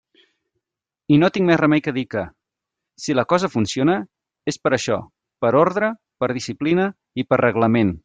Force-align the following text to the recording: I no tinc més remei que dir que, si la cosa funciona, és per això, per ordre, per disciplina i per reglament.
I 1.15 1.17
no 1.23 1.29
tinc 1.35 1.47
més 1.49 1.59
remei 1.61 1.83
que 1.87 1.93
dir 1.97 2.05
que, 2.15 2.23
si 3.05 3.17
la 3.19 3.27
cosa 3.35 3.51
funciona, 3.59 3.99
és 4.55 4.61
per 4.65 4.75
això, 4.79 5.01
per 5.45 5.57
ordre, 5.65 5.95
per 6.25 6.35
disciplina 6.41 6.93
i 7.23 7.33
per 7.33 7.45
reglament. 7.49 7.99